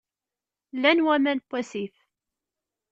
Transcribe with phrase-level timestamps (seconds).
[0.75, 1.93] Llan waman n wasif.